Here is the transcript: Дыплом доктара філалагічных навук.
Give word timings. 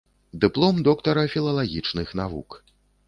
Дыплом 0.45 0.77
доктара 0.87 1.25
філалагічных 1.33 2.19
навук. 2.21 2.61